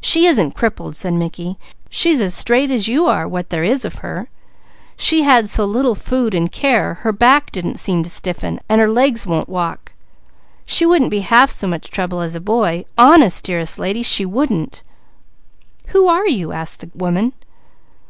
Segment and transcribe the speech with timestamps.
[0.00, 1.58] "She isn't crippled," said Mickey.
[1.90, 4.30] "She's as straight as you are, what there is of her.
[4.96, 8.88] She had so little food, and care, her back didn't seem to stiffen, so her
[8.88, 9.92] legs won't walk.
[10.64, 12.86] She wouldn't be half so much trouble as a boy.
[12.96, 14.82] Honest, dearest lady, she wouldn't!"
[15.88, 17.34] "Who are you?" asked the woman.